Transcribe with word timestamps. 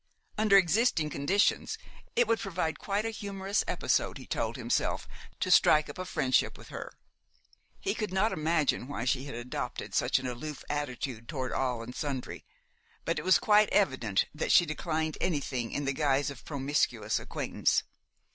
Under 0.35 0.57
existing 0.57 1.11
conditions, 1.11 1.77
it 2.15 2.27
would 2.27 2.39
provide 2.39 2.79
quite 2.79 3.05
a 3.05 3.11
humorous 3.11 3.63
episode, 3.67 4.17
he 4.17 4.25
told 4.25 4.55
himself, 4.55 5.07
to 5.39 5.51
strike 5.51 5.89
up 5.89 5.99
a 5.99 6.05
friendship 6.05 6.57
with 6.57 6.69
her. 6.69 6.91
He 7.79 7.93
could 7.93 8.11
not 8.11 8.31
imagine 8.33 8.87
why 8.87 9.05
she 9.05 9.25
had 9.25 9.35
adopted 9.35 9.93
such 9.93 10.17
an 10.17 10.25
aloof 10.25 10.63
attitude 10.71 11.29
toward 11.29 11.51
all 11.53 11.83
and 11.83 11.93
sundry; 11.93 12.43
but 13.05 13.19
it 13.19 13.25
was 13.25 13.37
quite 13.37 13.69
evident 13.69 14.25
that 14.33 14.51
she 14.51 14.65
declined 14.65 15.19
anything 15.21 15.71
in 15.71 15.85
the 15.85 15.93
guise 15.93 16.31
of 16.31 16.45
promiscuous 16.45 17.19
acquaintance. 17.19 17.83